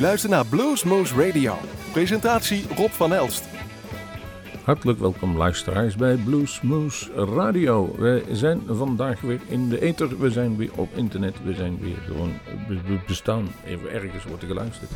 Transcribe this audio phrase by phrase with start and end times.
[0.00, 1.58] luistert naar Bluesmoose Radio.
[1.92, 3.59] Presentatie Rob van Elst.
[4.70, 7.94] Hartelijk welkom luisteraars bij Bluesmoose Radio.
[7.98, 11.96] We zijn vandaag weer in de ether, we zijn weer op internet, we zijn weer
[12.06, 12.32] gewoon
[13.06, 13.48] bestaan.
[13.66, 14.90] Even ergens wordt er geluisterd.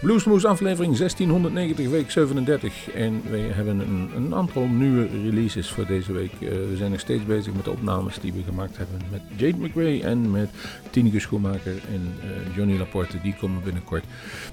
[0.00, 2.90] Bluesmoose aflevering 1690, week 37.
[2.90, 6.32] En we hebben een, een aantal nieuwe releases voor deze week.
[6.40, 9.58] Uh, we zijn nog steeds bezig met de opnames die we gemaakt hebben met Jade
[9.58, 10.48] McRae en met
[10.90, 13.20] Tineke Schoenmaker en uh, Johnny Laporte.
[13.22, 14.04] Die komen binnenkort.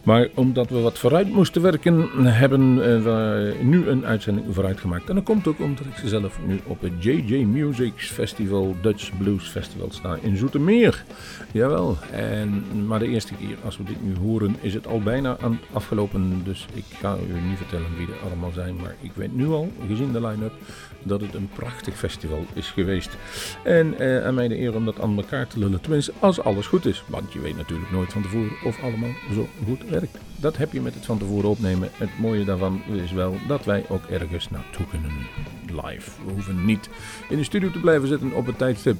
[0.03, 5.47] Maar omdat we wat vooruit moesten werken, hebben we nu een uitzending En dat komt
[5.47, 10.37] ook omdat ik zelf nu op het JJ Music Festival, Dutch Blues Festival sta in
[10.37, 11.03] Zoetermeer.
[11.51, 15.37] Jawel, en, maar de eerste keer als we dit nu horen is het al bijna
[15.39, 16.41] aan afgelopen.
[16.43, 18.75] Dus ik ga u niet vertellen wie er allemaal zijn.
[18.75, 20.53] Maar ik weet nu al, gezien de line-up,
[21.05, 23.09] dat het een prachtig festival is geweest.
[23.63, 25.81] En eh, aan mij de eer om dat aan elkaar te lullen.
[25.81, 27.03] Tenminste, als alles goed is.
[27.07, 30.17] Want je weet natuurlijk nooit van tevoren of allemaal zo goed werkt.
[30.39, 31.89] Dat heb je met het van tevoren opnemen.
[31.93, 35.11] Het mooie daarvan is wel dat wij ook ergens naartoe kunnen
[35.65, 36.11] live.
[36.25, 36.89] We hoeven niet
[37.29, 38.97] in de studio te blijven zitten op het tijdstip.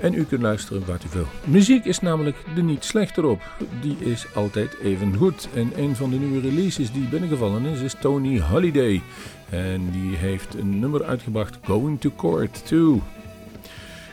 [0.00, 1.26] En u kunt luisteren wat u wil.
[1.44, 3.42] Muziek is namelijk er niet slechter op.
[3.80, 5.48] Die is altijd even goed.
[5.54, 9.02] En een van de nieuwe releases die binnengevallen is, is Tony Holiday.
[9.50, 13.02] En die heeft een nummer uitgebracht, Going to Court 2.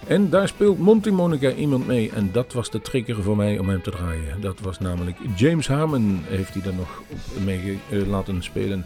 [0.08, 2.12] En daar speelt Monty Monica iemand mee.
[2.12, 4.42] En dat was de trigger voor mij om hem te draaien.
[4.42, 7.02] Dat was namelijk James Harmon, heeft hij daar nog
[7.44, 8.86] mee uh, laten spelen.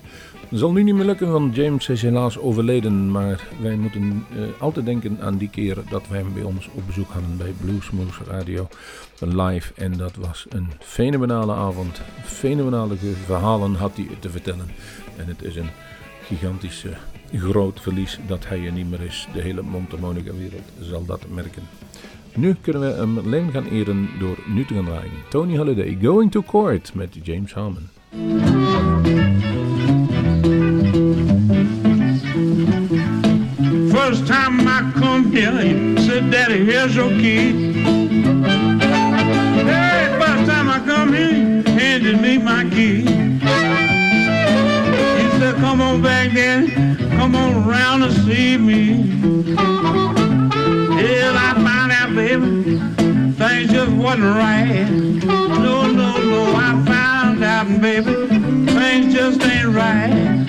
[0.49, 3.11] Dat zal nu niet meer lukken, want James is helaas overleden.
[3.11, 6.85] Maar wij moeten uh, altijd denken aan die keer dat wij hem bij ons op
[6.85, 8.67] bezoek hadden bij Bluesmoose Radio
[9.19, 9.73] live.
[9.75, 12.01] En dat was een fenomenale avond.
[12.23, 12.95] Fenomenale
[13.25, 14.69] verhalen had hij te vertellen.
[15.15, 15.69] En het is een
[16.27, 16.93] gigantische
[17.33, 19.27] groot verlies dat hij er niet meer is.
[19.33, 21.63] De hele Montemonica-wereld zal dat merken.
[22.35, 25.11] Nu kunnen we hem alleen gaan eren door nu te gaan draaien.
[25.29, 27.89] Tony Holiday, Going to Court met James Harmon.
[33.89, 37.73] First time I come here, he said, Daddy, here's your key.
[39.65, 43.16] Hey, first time I come here, he handed me my key.
[45.97, 46.71] On back, Daddy,
[47.17, 49.03] come on around and see me.
[49.55, 52.77] Till I find out, baby,
[53.33, 54.87] things just wasn't right.
[54.91, 58.13] No, no, no, I found out, baby,
[58.73, 60.45] things just ain't right.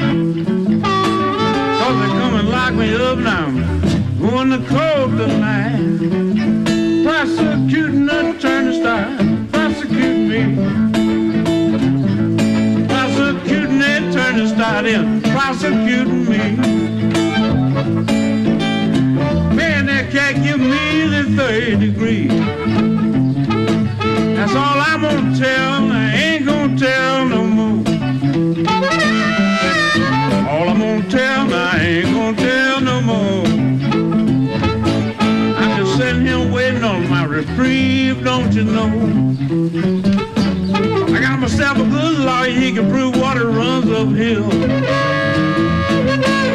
[1.79, 3.47] Cause they come and lock me up now,
[4.21, 5.79] going to court tonight.
[7.05, 10.98] Prosecuting attorney start, prosecute me.
[14.59, 16.57] The attorney start in, prosecuting me.
[19.55, 22.29] Man, they can't give me the third degree.
[24.35, 27.85] That's all I'm gonna tell, I ain't gonna tell no more.
[30.49, 33.47] All I'm gonna tell, I ain't gonna tell no more.
[35.57, 40.08] I'm just sitting here waiting on my reprieve, don't you know?
[41.49, 44.53] Myself a good lawyer, he can prove water runs uphill.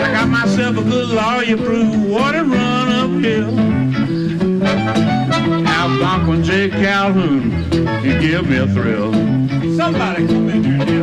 [0.03, 3.57] I got myself a good lawyer, prove water run uphill.
[5.67, 6.69] Algonquin J.
[6.69, 7.51] Calhoun,
[8.03, 9.11] he give me a thrill.
[9.75, 11.02] Somebody come in here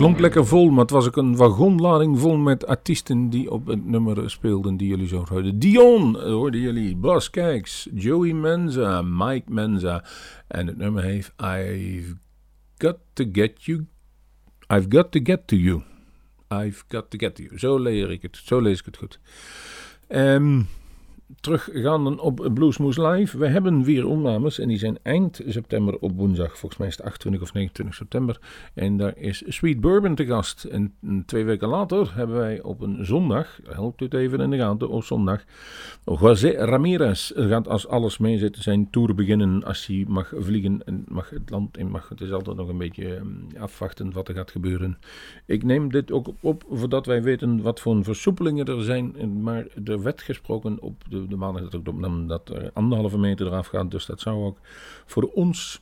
[0.00, 3.86] klonk lekker vol, maar het was ook een wagonlading vol met artiesten die op het
[3.86, 5.58] nummer speelden die jullie zo hoorden.
[5.58, 10.04] Dion hoorden jullie, Bas Kijks, Joey Menza, Mike Menza.
[10.46, 12.16] En het nummer heeft I've
[12.76, 13.86] got to get you,
[14.74, 15.82] I've got to get to you.
[16.48, 17.58] I've got to get to you.
[17.58, 19.20] Zo leer ik het, zo lees ik het goed.
[20.08, 20.68] Um,
[21.40, 23.38] teruggaande op Bluesmoes Live.
[23.38, 26.58] We hebben weer opnames en die zijn eind september op woensdag.
[26.58, 28.38] Volgens mij is het 28 of 29 september.
[28.74, 30.64] En daar is Sweet Bourbon te gast.
[30.64, 30.94] En
[31.26, 35.04] twee weken later hebben wij op een zondag, helpt het even in de gaten, op
[35.04, 35.44] zondag,
[36.04, 39.64] José Ramirez gaat als alles meezit zijn tour beginnen.
[39.64, 42.08] Als hij mag vliegen en mag het land in mag.
[42.08, 44.98] Het is altijd nog een beetje ehm, afwachten wat er gaat gebeuren.
[45.46, 49.42] Ik neem dit ook op voordat wij weten wat voor versoepelingen er zijn.
[49.42, 53.90] Maar er werd gesproken op de de, maandag dat dat er anderhalve meter eraf gaat.
[53.90, 54.58] Dus dat zou ook
[55.06, 55.80] voor ons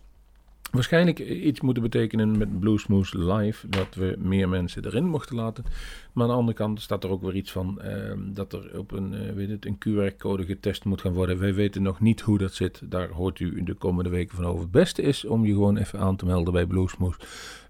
[0.71, 3.69] waarschijnlijk iets moeten betekenen met Bluesmoose Live.
[3.69, 5.64] Dat we meer mensen erin mochten laten.
[6.12, 8.93] Maar aan de andere kant staat er ook weer iets van ehm, dat er op
[8.93, 11.38] een, uh, weet het, een QR-code getest moet gaan worden.
[11.38, 12.83] Wij weten nog niet hoe dat zit.
[12.85, 14.61] Daar hoort u de komende weken van over.
[14.61, 17.19] Het beste is om je gewoon even aan te melden bij Bluesmoose.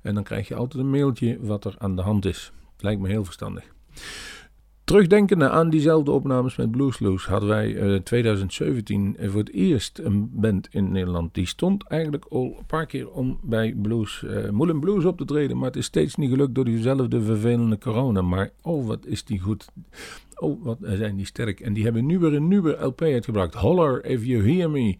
[0.02, 2.52] En dan krijg je altijd een mailtje wat er aan de hand is.
[2.78, 3.64] Lijkt me heel verstandig.
[4.88, 10.30] Terugdenkende aan diezelfde opnames met Bluesloos hadden wij uh, eh, 2017 voor het eerst een
[10.32, 11.34] band in Nederland.
[11.34, 15.24] Die stond eigenlijk al een paar keer om bij Blues, uh, Moulin Blues op te
[15.24, 15.56] treden.
[15.56, 18.22] Maar het is steeds niet gelukt door diezelfde vervelende corona.
[18.22, 19.68] Maar oh, wat is die goed.
[20.34, 21.60] Oh, wat zijn die sterk.
[21.60, 23.54] En die hebben nu weer een nieuwe LP uitgebracht.
[23.54, 24.96] Holler If You Hear Me.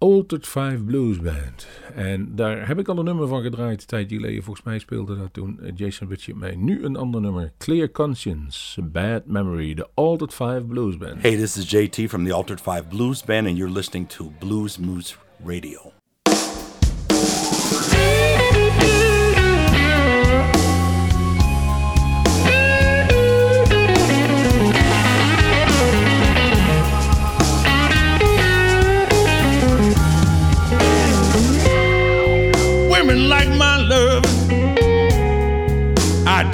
[0.00, 1.68] Altered Five Blues Band.
[1.94, 3.80] En daar heb ik al een nummer van gedraaid.
[3.80, 6.56] Een tijdje geleden, volgens mij speelde dat toen eh, Jason Ritchie mee.
[6.56, 7.52] Nu een ander nummer.
[7.58, 11.22] Clear Conscience, Bad Memory, The Altered Five Blues Band.
[11.22, 14.78] Hey, this is JT from the Altered Five Blues Band and you're listening to Blues
[14.78, 15.99] Moose Radio.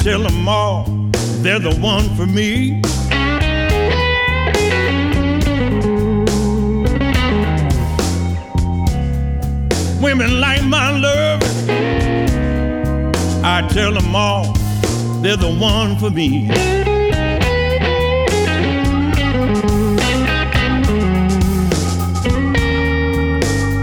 [0.07, 0.85] Tell them all
[1.43, 2.81] they're the one for me.
[10.01, 11.43] Women like my love,
[13.45, 14.53] I tell them all
[15.23, 16.51] they're the one for me.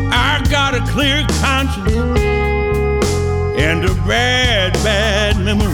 [0.10, 2.22] I got a clear conscience
[3.60, 5.73] and a bad, bad memory.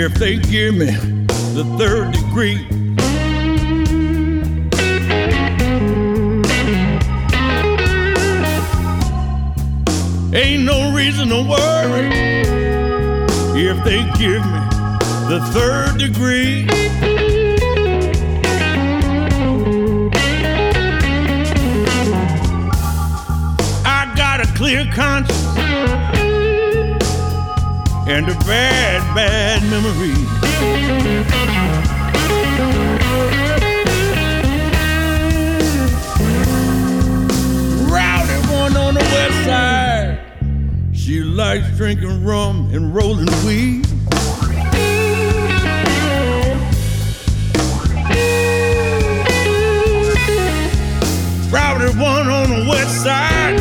[0.00, 0.86] If they give me
[1.56, 2.64] the third degree.
[10.32, 12.10] Ain't no reason to worry
[13.60, 14.60] if they give me
[15.26, 16.68] the third degree.
[23.84, 25.48] I got a clear conscience
[28.08, 30.14] and a bad, bad memory.
[37.86, 40.18] Rowdy one on the west side.
[40.92, 43.86] She likes drinking rum and rolling weed.
[51.52, 53.58] Rowdy one on the west side.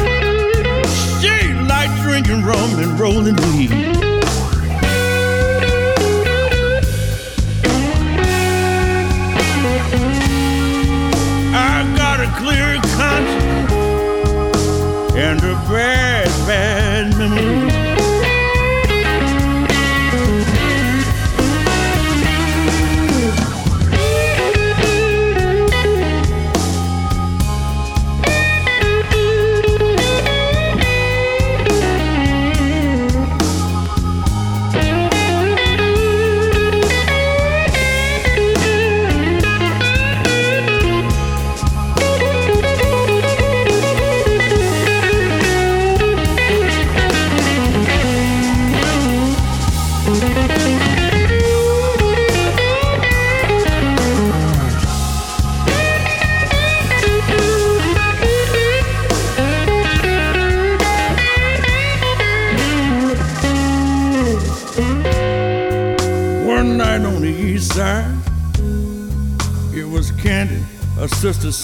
[1.21, 4.06] She likes drinking rum and rolling weed.
[16.47, 16.86] man.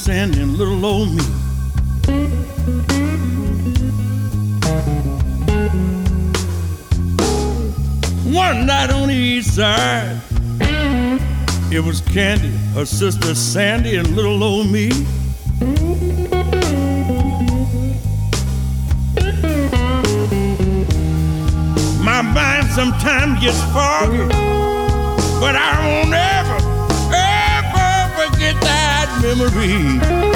[0.10, 1.24] And little old me.
[8.36, 10.20] One night on the east side,
[11.72, 14.90] it was Candy, her sister Sandy, and little old me.
[22.04, 24.28] My mind sometimes gets foggy,
[25.40, 26.53] but I won't ever,
[29.22, 30.33] memory.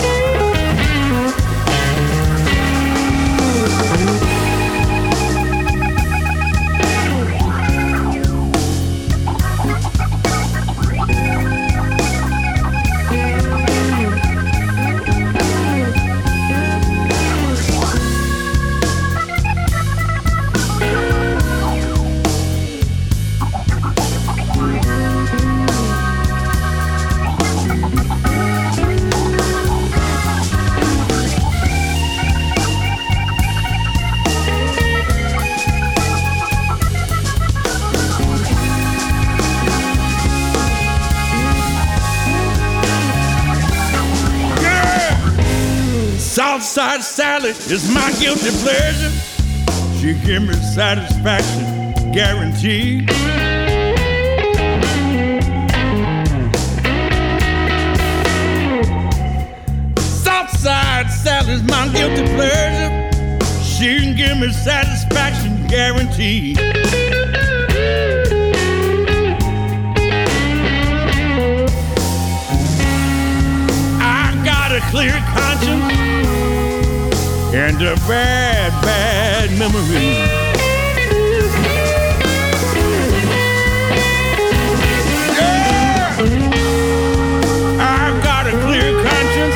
[46.97, 49.11] Southside salad is my guilty pleasure.
[49.99, 53.07] She give me satisfaction, guaranteed.
[59.99, 63.11] Southside salad is my guilty pleasure.
[63.61, 66.57] She can give me satisfaction, guaranteed.
[74.01, 76.36] I got a clear conscience
[77.57, 80.13] and a bad, bad memory.
[85.35, 86.15] Yeah,
[87.81, 89.55] I've got a clear conscience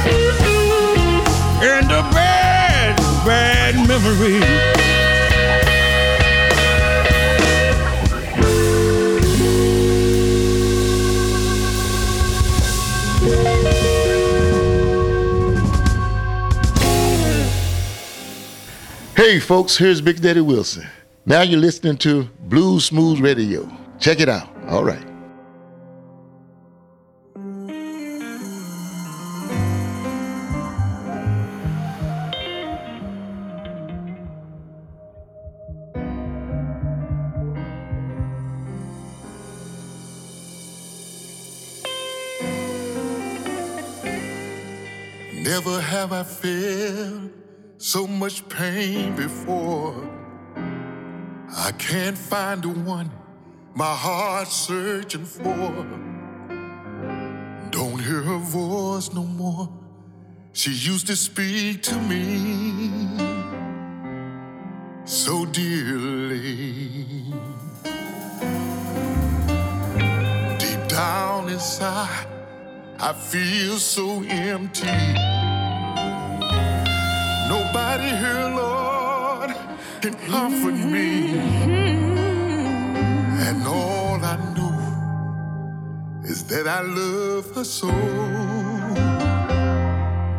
[1.61, 4.70] and a bad, bad memory.
[19.21, 20.87] Hey, folks, here's Big Daddy Wilson.
[21.27, 23.69] Now you're listening to Blues Smooth Radio.
[23.99, 24.49] Check it out.
[24.67, 25.10] All right.
[47.91, 49.93] So much pain before.
[51.53, 53.11] I can't find the one
[53.75, 55.73] my heart's searching for.
[57.69, 59.67] Don't hear her voice no more.
[60.53, 62.23] She used to speak to me
[65.03, 67.03] so dearly.
[70.63, 72.25] Deep down inside,
[73.01, 75.40] I feel so empty.
[77.51, 79.51] Nobody here, Lord,
[80.01, 81.37] can comfort me.
[83.45, 84.77] And all I know
[86.23, 87.91] is that I love her so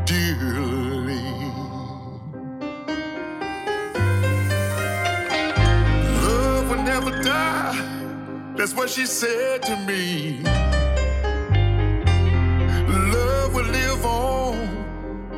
[0.07, 1.27] dearly.
[6.25, 7.77] Love will never die.
[8.57, 10.42] That's what she said to me.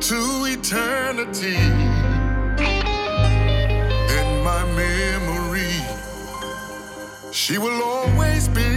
[0.09, 1.55] To eternity.
[4.19, 5.81] In my memory,
[7.31, 8.69] she will always be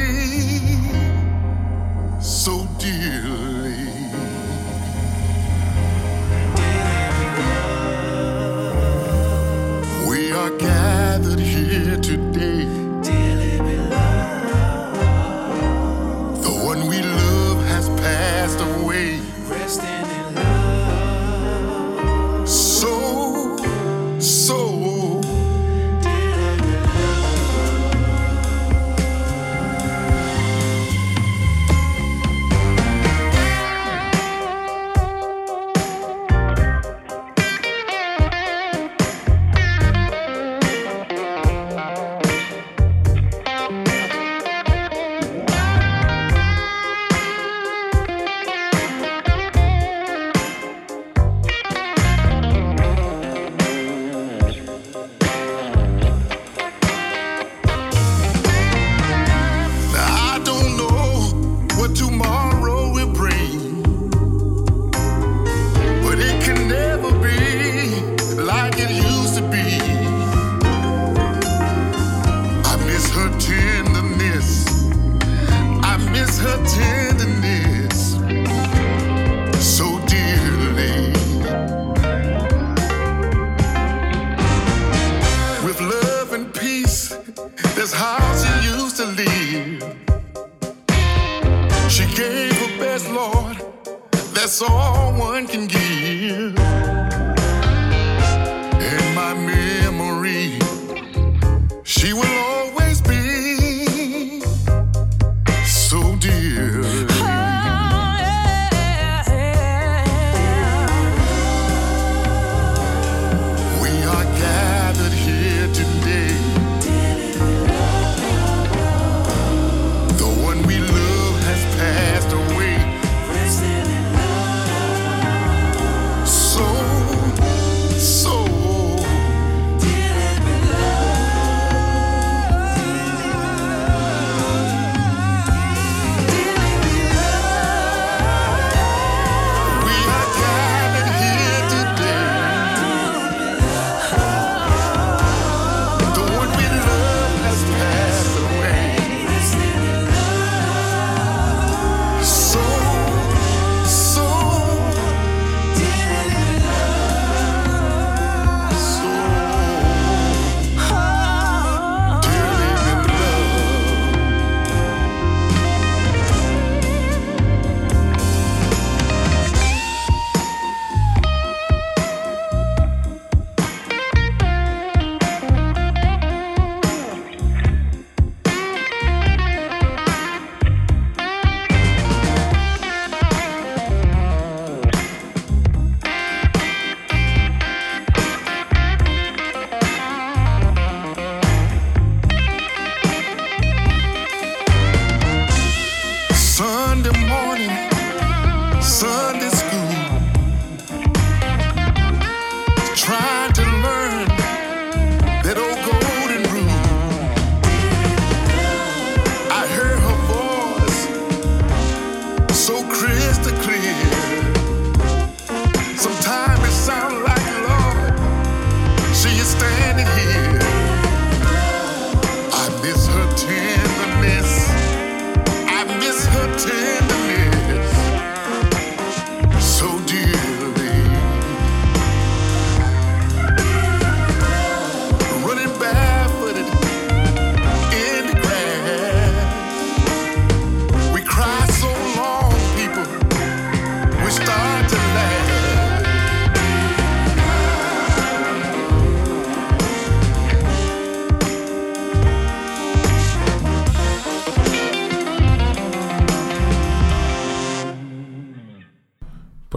[2.19, 3.48] so dearly.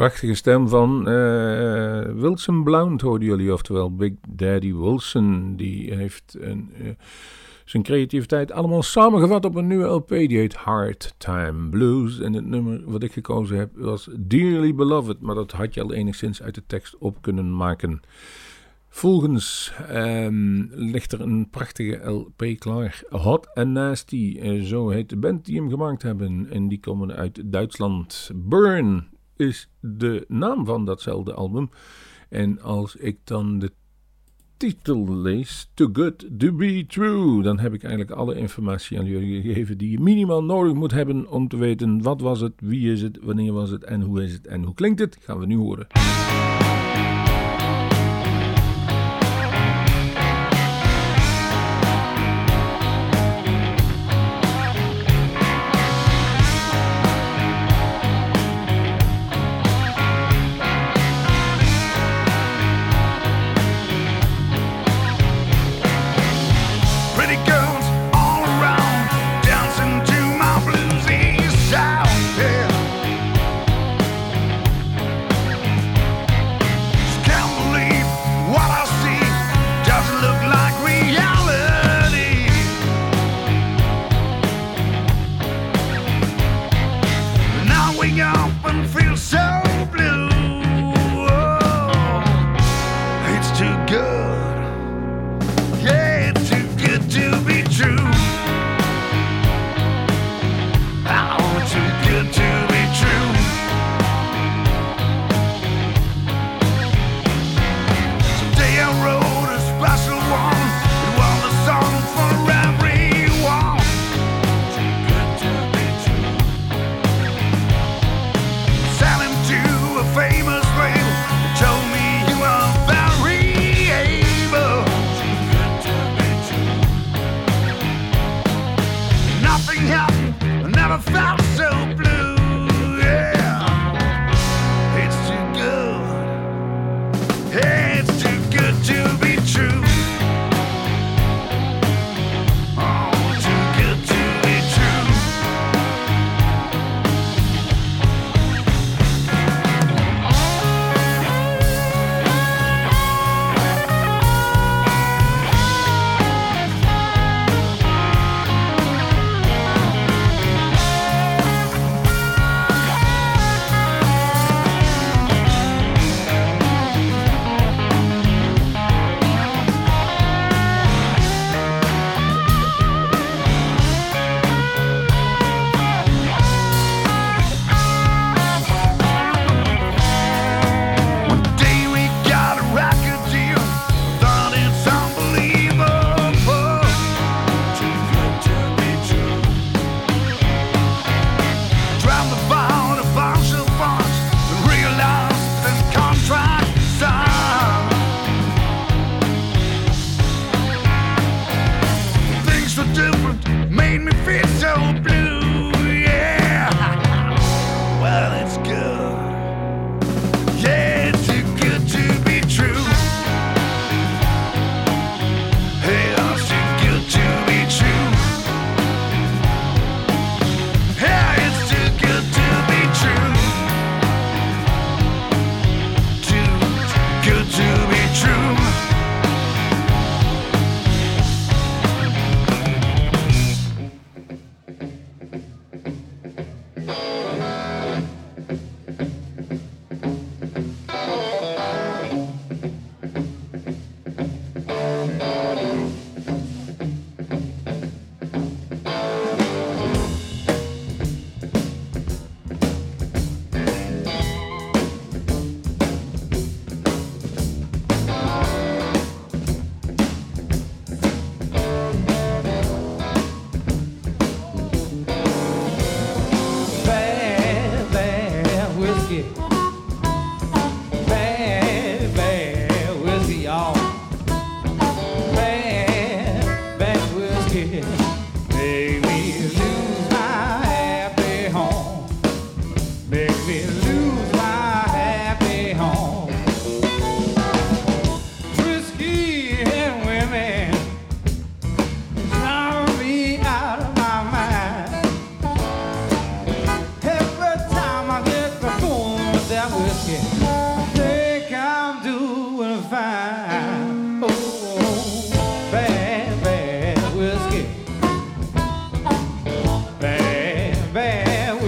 [0.02, 5.56] Prachtige stem van eh, Wilson Blount hoorden jullie, oftewel Big Daddy Wilson.
[5.56, 6.90] Die heeft een, eh,
[7.66, 10.10] zijn creativiteit allemaal samengevat op een nieuwe LP.
[10.10, 12.20] Die heet Hard Time Blues.
[12.20, 15.22] En het nummer wat ik gekozen heb was Dearly Beloved.
[15.22, 18.02] Maar dat had je al enigszins uit de tekst op kunnen maken.
[18.90, 23.04] Volgens ehm, ligt er een prachtige LP klaar.
[23.10, 26.48] Hot and Nasty, eh, zo heet de band die hem gemaakt hebben.
[26.50, 28.32] En die komen uit Duitsland.
[28.36, 31.70] Burn is de naam van datzelfde album.
[32.30, 33.72] En als ik dan de
[34.58, 39.42] titel lees, Too Good To Be True, dan heb ik eigenlijk alle informatie aan jullie
[39.42, 43.02] gegeven die je minimaal nodig moet hebben om te weten wat was het, wie is
[43.02, 45.58] het, wanneer was het en hoe is het en hoe klinkt het, gaan we nu
[45.58, 45.88] horen.
[88.72, 89.01] I'm free.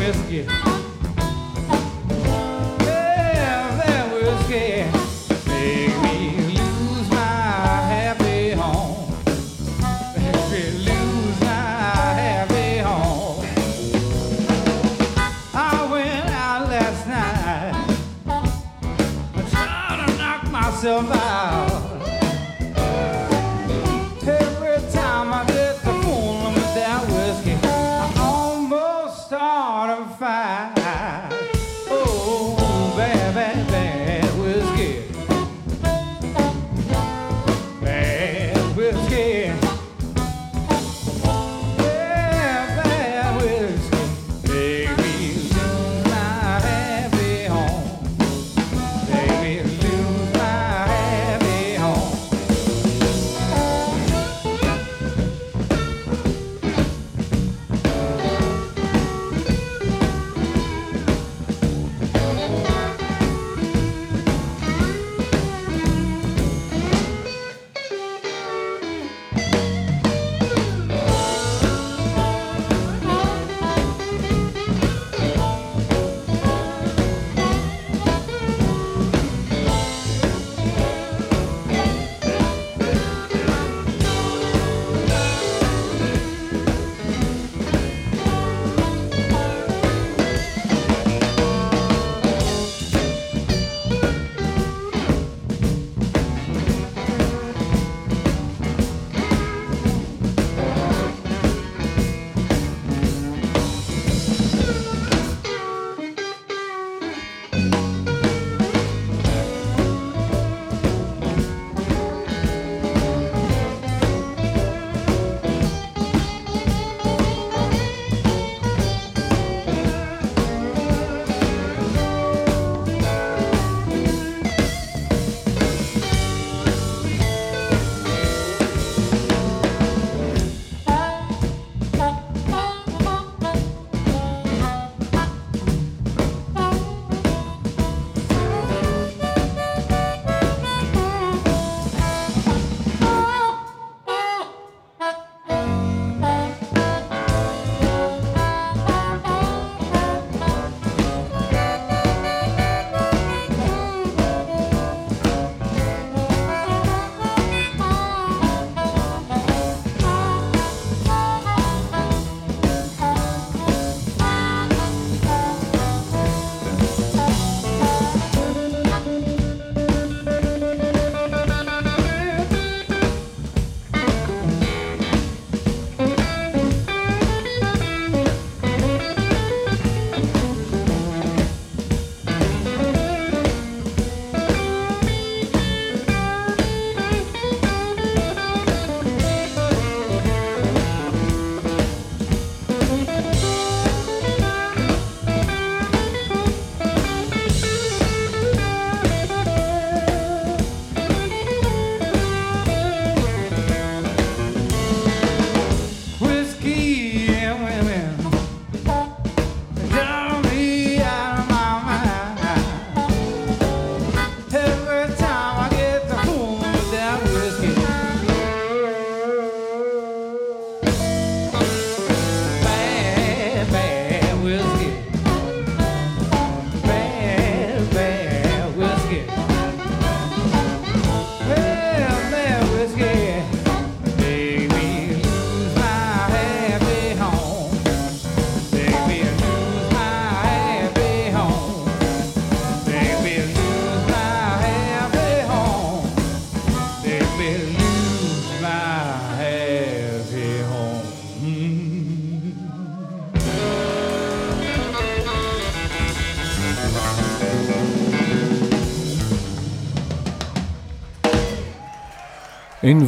[0.04, 0.73] повестки.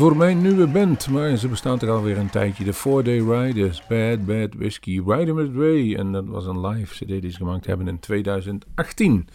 [0.05, 2.63] Voor mij nieuwe band, maar ze bestaat er alweer een tijdje.
[2.63, 5.95] De Four Day Riders, Bad Bad Whiskey, Rider with Ray.
[5.95, 9.27] En dat was een live cd die ze gemaakt hebben in 2018.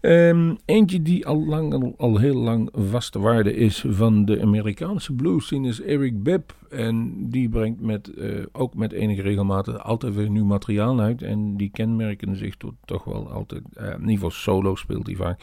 [0.00, 5.44] Ehm, eentje die al, lang, al, heel lang vaste waarde is van de Amerikaanse blues
[5.44, 6.54] scene is Eric Bibb.
[6.70, 11.22] En die brengt met, eh, ook met enige regelmaat altijd weer nieuw materiaal uit.
[11.22, 12.54] En die kenmerken zich
[12.84, 15.40] toch wel altijd, eh, in ieder geval solo speelt hij vaak.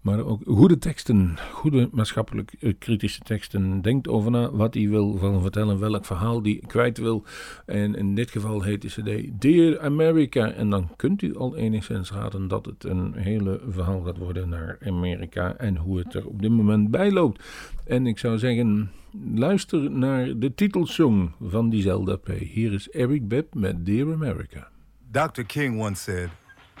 [0.00, 3.82] Maar ook goede teksten, goede maatschappelijk eh, kritische teksten.
[3.82, 7.24] Denkt over na wat hij wil van vertellen, welk verhaal hij kwijt wil.
[7.66, 10.52] En in dit geval heet de CD Dear America.
[10.52, 14.78] En dan kunt u al enigszins raden dat het een hele verhaal gaat worden naar
[14.86, 17.44] Amerika en hoe het er op dit moment bij loopt.
[17.84, 18.90] En ik zou zeggen,
[19.34, 22.38] luister naar de titelsong van diezelfde EP.
[22.38, 24.68] Hier is Eric Bibb met Dear America.
[25.10, 25.42] Dr.
[25.42, 26.28] King once said,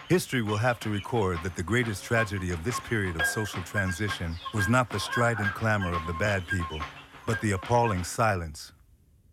[0.08, 4.34] History will have to record that the greatest tragedy of this period of social transition
[4.54, 6.80] was not the strident clamor of the bad people,
[7.26, 8.72] but the appalling silence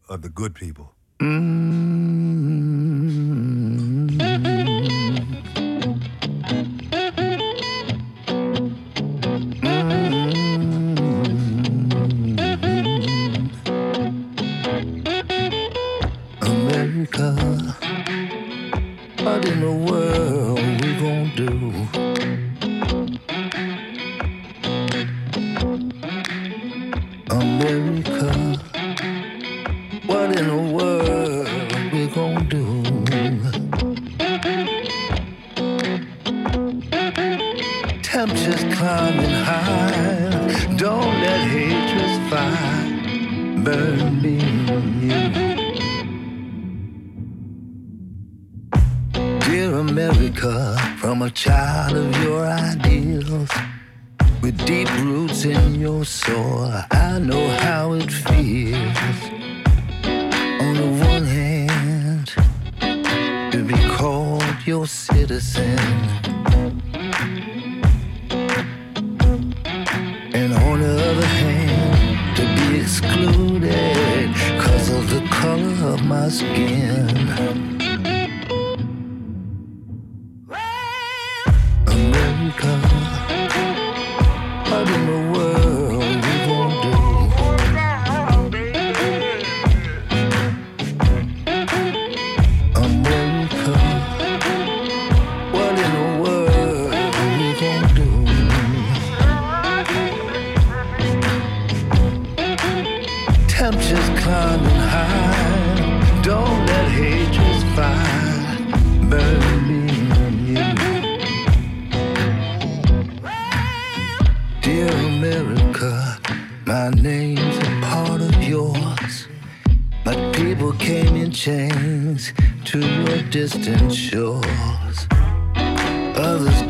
[0.09, 0.91] of the good people.
[1.21, 1.55] Mm-hmm.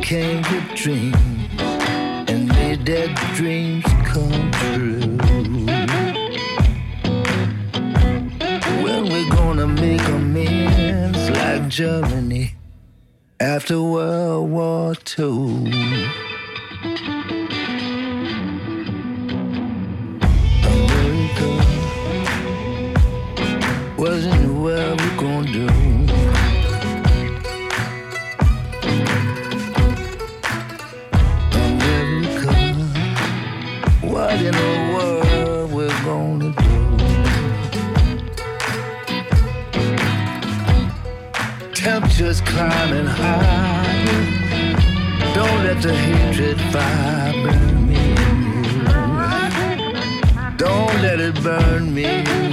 [0.06, 1.16] can you dream
[2.30, 5.00] and made that dreams come true?
[8.84, 12.54] When we're gonna make amends like Germany
[13.40, 15.85] after World War II.
[45.34, 48.16] Don't let the hatred fire burn me.
[50.58, 52.45] Don't let it burn me.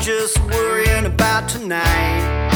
[0.00, 2.49] just worrying about tonight.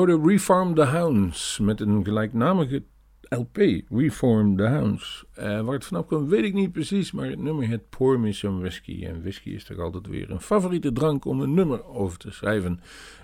[0.00, 2.82] Hoorden Reform the Hounds met een gelijknamige
[3.28, 3.56] LP,
[3.88, 5.24] Reform the Hounds.
[5.34, 9.06] Eh, waar het vanaf kwam weet ik niet precies, maar het nummer heet Pour Whiskey.
[9.06, 12.80] En whisky is toch altijd weer een favoriete drank om een nummer over te schrijven.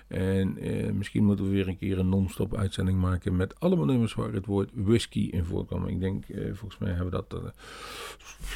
[0.07, 4.13] En eh, misschien moeten we weer een keer een non-stop uitzending maken met allemaal nummers
[4.13, 5.87] waar het woord whisky in voorkwam.
[5.87, 7.49] Ik denk, eh, volgens mij hebben we dat eh,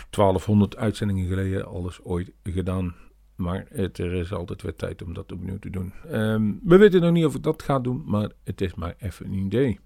[0.10, 2.96] 1200 uitzendingen geleden alles ooit gedaan.
[3.42, 5.94] Maar het, er is altijd weer tijd om dat opnieuw te doen.
[6.10, 9.26] Ehm, we weten nog niet of ik dat ga doen, maar het is maar even
[9.26, 9.80] een idee.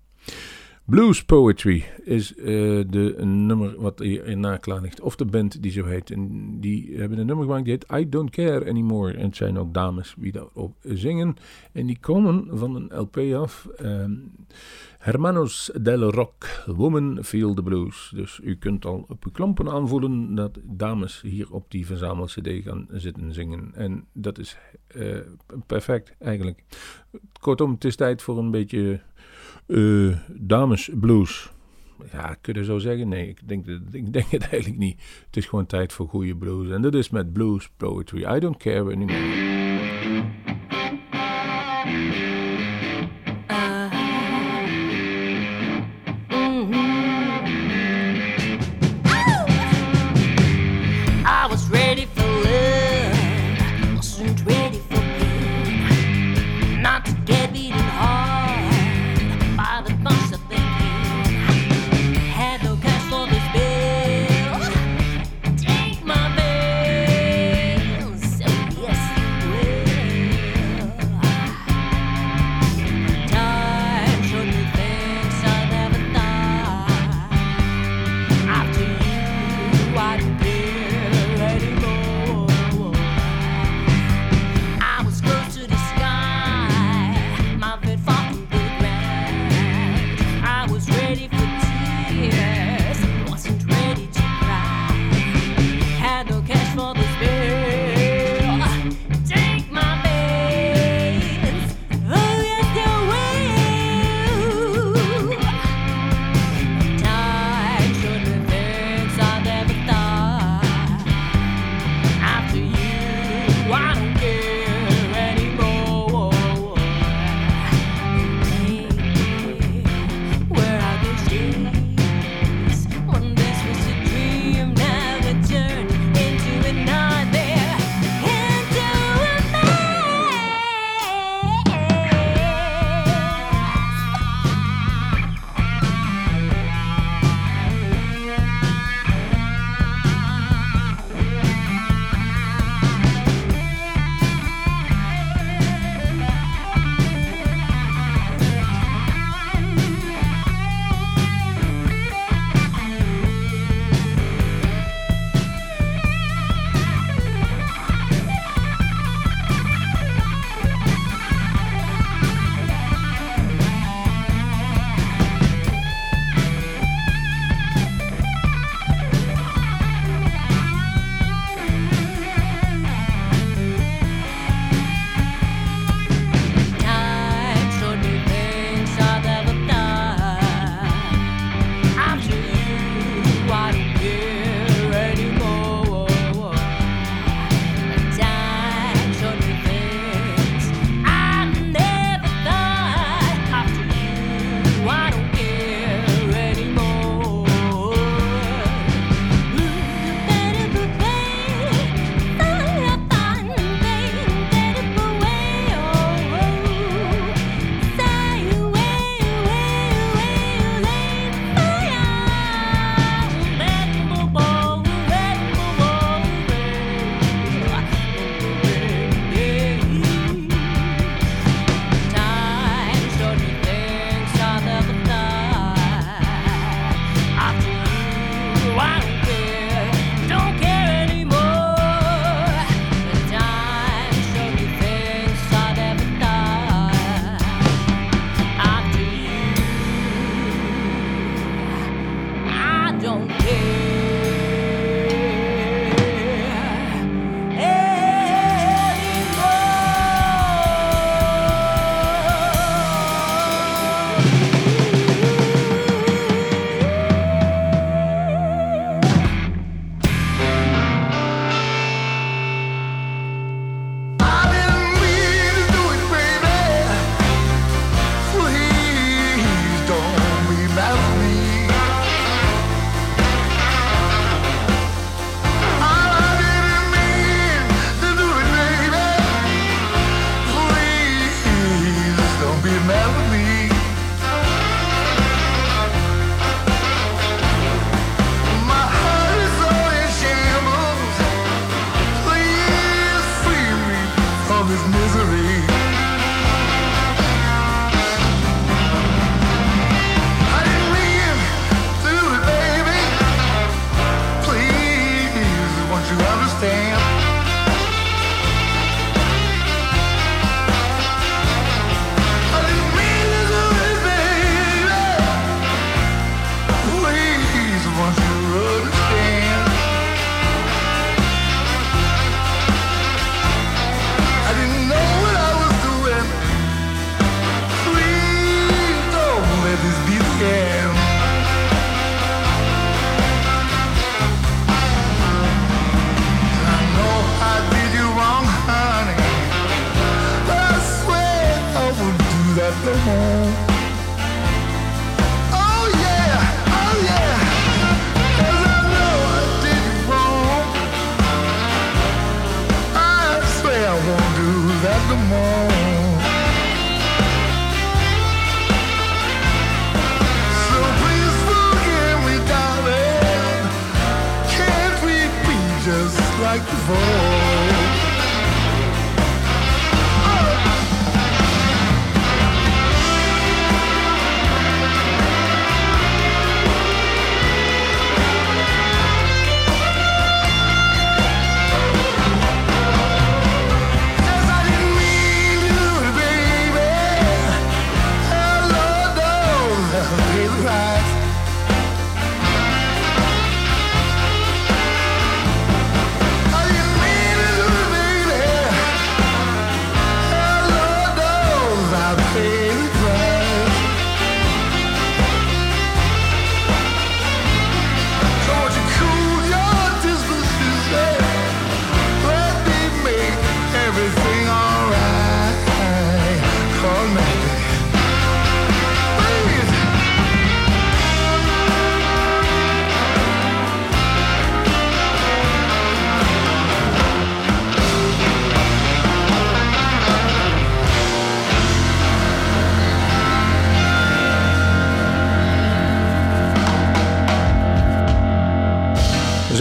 [0.85, 2.45] Blues Poetry is eh,
[2.87, 5.01] de nummer wat hier in naklaar ligt.
[5.01, 6.11] Of de band die zo heet.
[6.11, 9.13] En die hebben een nummer gemaakt die heet I Don't Care Anymore.
[9.13, 11.35] En het zijn ook dames die daarop zingen.
[11.71, 13.67] En die komen van een LP af.
[13.77, 14.11] Ehm,
[14.97, 18.11] Hermanos del Rock, Woman Feel the Blues.
[18.15, 22.87] Dus u kunt al op uw klampen aanvoelen dat dames hier op die verzamel-cd gaan
[22.91, 23.71] zitten zingen.
[23.75, 24.57] En dat is
[24.87, 25.17] eh,
[25.65, 26.63] perfect eigenlijk.
[27.39, 29.01] Kortom, het is tijd voor een beetje
[29.67, 31.53] eh damesblues.
[32.11, 33.07] Ja, kun je zo zeggen?
[33.07, 35.01] Nee, ik denk, ik denk het eigenlijk niet.
[35.25, 36.69] Het is gewoon tijd voor goede blues.
[36.69, 38.35] En dat is met blues poetry.
[38.35, 39.64] I don't care anymore.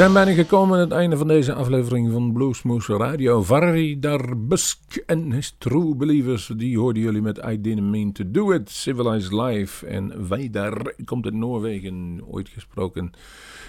[0.04, 3.42] Zijn bijna gekomen aan het einde van deze aflevering van Bluesmoose Radio.
[3.42, 8.52] Varry Darbusk en his True Believers, die hoorden jullie met I Didn't Mean To Do
[8.52, 9.86] It, Civilized Life.
[9.86, 13.10] En wij daar komt uit Noorwegen, ooit gesproken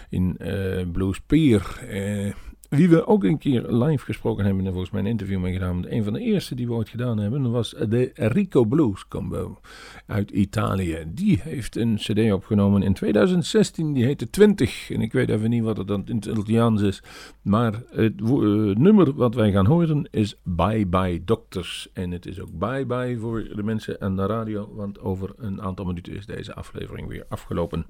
[0.09, 1.21] in eh Blues.
[1.27, 2.33] Eh,
[2.69, 5.85] wie we ook een keer live gesproken hebben en volgens mij een interview mee gedaan.
[5.87, 9.59] Een van de eerste die we ooit gedaan hebben was de Rico Blues Combo
[10.05, 11.03] uit Italië.
[11.07, 14.91] Die heeft een cd opgenomen in 2016, die heette 20.
[14.91, 17.03] En ik weet even niet wat het dan in het Italiaans is.
[17.41, 18.27] Maar het eh,
[18.75, 21.89] nummer wat wij gaan horen is Bye Bye Doctors.
[21.93, 25.61] En het is ook bye bye voor de mensen aan de radio, want over een
[25.61, 27.85] aantal minuten is deze aflevering weer afgelopen.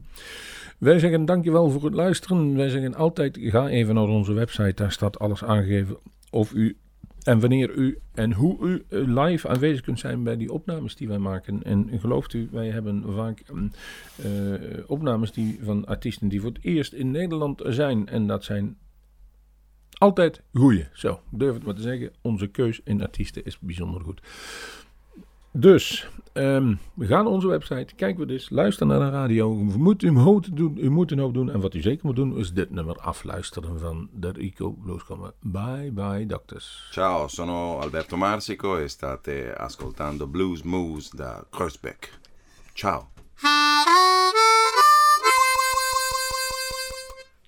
[0.77, 2.55] Wij zeggen dankjewel voor het luisteren.
[2.55, 5.97] Wij zeggen altijd, ga even naar onze website, daar staat alles aangegeven
[6.29, 6.77] of u
[7.25, 11.17] en wanneer u en hoe u live aanwezig kunt zijn bij die opnames die wij
[11.17, 11.63] maken.
[11.63, 13.71] En gelooft u, wij hebben vaak mm,
[14.15, 14.29] eh,
[14.87, 18.07] opnames die, van artiesten die voor het eerst in Nederland zijn.
[18.07, 18.77] En dat zijn
[19.93, 20.87] altijd goeie.
[20.93, 22.11] Zo, durf het maar te zeggen.
[22.21, 24.21] Onze keus in artiesten is bijzonder goed.
[25.51, 29.51] Dus, ehm, we gaan naar onze website, kijken we dus, luister naar de radio.
[29.51, 31.51] U moet, u, moet doen, u moet een hoop doen.
[31.51, 34.75] En wat u zeker moet doen, is dit nummer afluisteren van de Rico.
[35.41, 36.87] Bye bye, doctors.
[36.91, 42.19] Ciao, sono Alberto Marsico e state ascoltando Blues Moose da Kreuzbeck.
[42.73, 43.07] Ciao.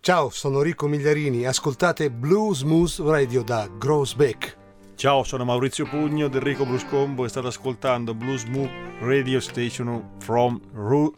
[0.08, 4.57] Ciao, sono Rico Migliarini, ascoltate Blues Moose Radio da Grossbeck.
[4.98, 8.72] Ciao, sono Maurizio Pugno del Rico Blues Combo e state ascoltando Blues Move
[9.02, 11.16] Radio Station from Ru-.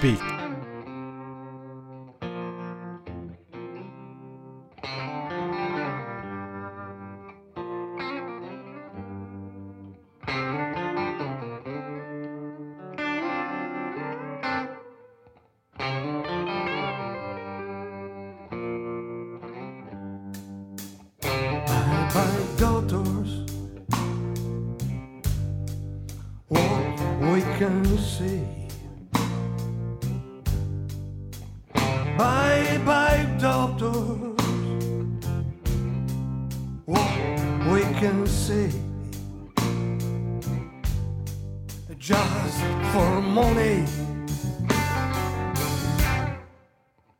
[0.00, 0.41] Bye
[38.02, 38.68] can see.
[41.98, 42.60] Just
[42.92, 43.84] for money.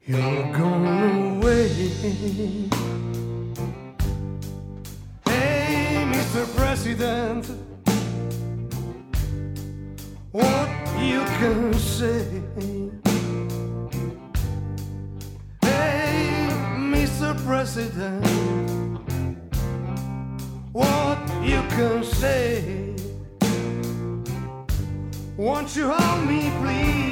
[0.05, 1.69] You're going away.
[5.25, 6.43] Hey, Mr.
[6.57, 7.47] President,
[10.33, 10.69] what
[10.99, 12.27] you can say?
[15.61, 17.29] Hey, Mr.
[17.47, 18.42] President.
[25.43, 27.12] Won't you hold me, please?